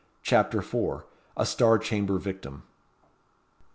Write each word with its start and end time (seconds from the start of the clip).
CHAPTER 0.23 0.61
IV. 0.61 1.03
A 1.37 1.45
Star 1.45 1.77
Chamber 1.77 2.17
victim. 2.17 2.63